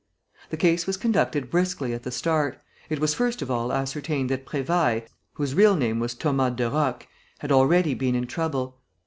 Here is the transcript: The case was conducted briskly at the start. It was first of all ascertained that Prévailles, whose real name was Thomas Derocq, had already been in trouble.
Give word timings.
The 0.49 0.57
case 0.57 0.87
was 0.87 0.97
conducted 0.97 1.51
briskly 1.51 1.93
at 1.93 2.01
the 2.01 2.09
start. 2.09 2.57
It 2.89 2.99
was 2.99 3.13
first 3.13 3.43
of 3.43 3.51
all 3.51 3.71
ascertained 3.71 4.31
that 4.31 4.47
Prévailles, 4.47 5.03
whose 5.33 5.53
real 5.53 5.75
name 5.75 5.99
was 5.99 6.15
Thomas 6.15 6.55
Derocq, 6.55 7.03
had 7.37 7.51
already 7.51 7.93
been 7.93 8.15
in 8.15 8.25
trouble. 8.25 8.79